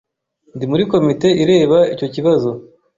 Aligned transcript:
Ndi 0.55 0.65
muri 0.71 0.83
komite 0.91 1.27
ireba 1.43 1.79
icyo 1.93 2.07
kibazo. 2.15 2.49